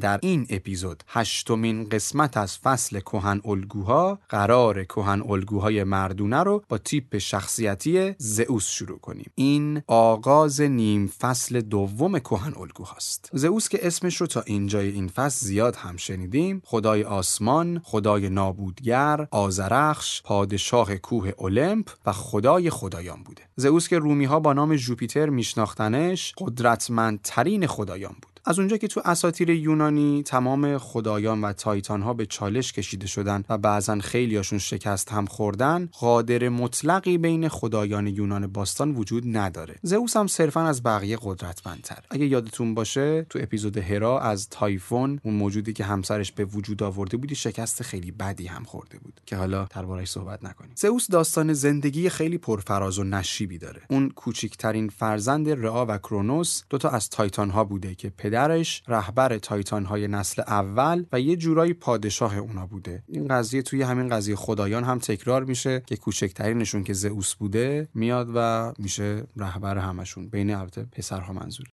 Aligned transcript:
در 0.00 0.18
این 0.22 0.46
اپیزود 0.50 1.04
هشتمین 1.08 1.88
قسمت 1.88 2.36
از 2.36 2.58
فصل 2.58 3.00
کهن 3.00 3.40
الگوها 3.44 4.18
قرار 4.28 4.84
کهن 4.84 5.22
الگوهای 5.22 5.84
مردونه 5.84 6.42
رو 6.42 6.62
با 6.68 6.78
تیپ 6.78 7.18
شخصیتی 7.18 8.14
زئوس 8.18 8.66
شروع 8.66 8.98
کنیم. 8.98 9.30
این 9.34 9.82
آغاز 9.86 10.60
نیم 10.60 11.06
فصل 11.06 11.60
دوم 11.60 12.18
کهن 12.18 12.52
الگوهاست 12.56 13.30
زئوس 13.32 13.68
که 13.68 13.86
اسمش 13.86 14.16
رو 14.16 14.26
تا 14.26 14.40
اینجای 14.40 14.88
این 14.88 15.08
فصل 15.08 15.46
زیاد 15.46 15.76
هم 15.76 15.96
شنیدیم 15.96 16.62
خدای 16.64 17.04
آسمان 17.04 17.80
خدای 17.84 18.30
نابودگر 18.30 19.28
آزرخش 19.30 20.22
پادشاه 20.22 20.96
کوه 20.96 21.32
المپ 21.38 21.90
و 22.06 22.12
خدای 22.12 22.70
خدایان 22.70 23.22
بوده. 23.22 23.42
زئوس 23.56 23.88
که 23.88 23.98
رومی 23.98 24.24
ها 24.24 24.40
با 24.40 24.52
نام 24.52 24.76
جوپیتر 24.76 25.28
میشناختنش 25.28 26.34
قدرتمندترین 26.38 27.66
خدایان 27.66 28.12
بود. 28.22 28.29
از 28.44 28.58
اونجا 28.58 28.76
که 28.76 28.88
تو 28.88 29.02
اساطیر 29.04 29.50
یونانی 29.50 30.22
تمام 30.22 30.78
خدایان 30.78 31.40
و 31.40 31.52
تایتان 31.52 32.02
ها 32.02 32.14
به 32.14 32.26
چالش 32.26 32.72
کشیده 32.72 33.06
شدن 33.06 33.44
و 33.48 33.58
بعضا 33.58 33.98
خیلیاشون 33.98 34.58
شکست 34.58 35.12
هم 35.12 35.26
خوردن 35.26 35.88
قادر 35.92 36.48
مطلقی 36.48 37.18
بین 37.18 37.48
خدایان 37.48 38.06
یونان 38.06 38.46
باستان 38.46 38.94
وجود 38.94 39.36
نداره. 39.36 39.74
زئوس 39.82 40.16
هم 40.16 40.26
صرفا 40.26 40.60
از 40.60 40.82
بقیه 40.82 41.18
قدرتمندتر 41.22 41.98
اگه 42.10 42.26
یادتون 42.26 42.74
باشه 42.74 43.26
تو 43.30 43.38
اپیزود 43.42 43.76
هرا 43.76 44.20
از 44.20 44.48
تایفون 44.48 45.20
اون 45.22 45.34
موجودی 45.34 45.72
که 45.72 45.84
همسرش 45.84 46.32
به 46.32 46.44
وجود 46.44 46.82
آورده 46.82 47.16
بودی 47.16 47.34
شکست 47.34 47.82
خیلی 47.82 48.10
بدی 48.10 48.46
هم 48.46 48.64
خورده 48.64 48.98
بود 48.98 49.20
که 49.26 49.36
حالا 49.36 49.66
دربارش 49.70 50.10
صحبت 50.10 50.44
نکنیم. 50.44 50.72
زئوس 50.76 51.10
داستان 51.10 51.52
زندگی 51.52 52.08
خیلی 52.08 52.38
پرفراز 52.38 52.98
و 52.98 53.04
نشیبی 53.04 53.58
داره. 53.58 53.82
اون 53.90 54.10
کوچکترین 54.10 54.88
فرزند 54.88 55.48
رعا 55.48 55.86
و 55.86 55.98
کرونوس 55.98 56.62
دوتا 56.70 56.88
از 56.88 57.10
تایتان 57.10 57.50
ها 57.50 57.64
بوده 57.64 57.94
که 57.94 58.10
پدرش 58.30 58.82
رهبر 58.88 59.38
تایتان 59.38 59.84
های 59.84 60.08
نسل 60.08 60.42
اول 60.46 61.04
و 61.12 61.20
یه 61.20 61.36
جورایی 61.36 61.72
پادشاه 61.72 62.36
اونا 62.36 62.66
بوده. 62.66 63.02
این 63.08 63.28
قضیه 63.28 63.62
توی 63.62 63.82
همین 63.82 64.08
قضیه 64.08 64.36
خدایان 64.36 64.84
هم 64.84 64.98
تکرار 64.98 65.44
میشه 65.44 65.82
که 65.86 65.96
کوچکترینشون 65.96 66.84
که 66.84 66.92
زئوس 66.92 67.34
بوده 67.34 67.88
میاد 67.94 68.30
و 68.34 68.72
میشه 68.78 69.22
رهبر 69.36 69.78
همشون. 69.78 70.28
بین 70.28 70.54
البته 70.54 70.82
پسرها 70.82 71.32
منظور. 71.32 71.66